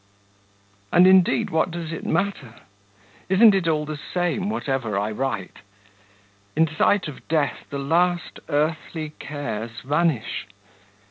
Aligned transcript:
And 0.91 1.05
indeed, 1.05 1.51
what 1.51 1.69
does 1.69 1.91
it 1.93 2.03
matter? 2.07 2.55
Isn't 3.29 3.53
it 3.53 3.67
all 3.67 3.85
the 3.85 3.99
same 4.15 4.49
whatever 4.49 4.97
I 4.97 5.11
write? 5.11 5.57
In 6.55 6.67
sight 6.67 7.07
of 7.07 7.27
death 7.27 7.65
the 7.69 7.77
last 7.77 8.39
earthly 8.49 9.11
cares 9.19 9.81
vanish. 9.81 10.47